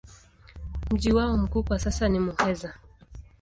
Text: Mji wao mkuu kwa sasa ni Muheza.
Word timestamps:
Mji 0.91 1.13
wao 1.13 1.37
mkuu 1.37 1.63
kwa 1.63 1.79
sasa 1.79 2.09
ni 2.09 2.19
Muheza. 2.19 2.73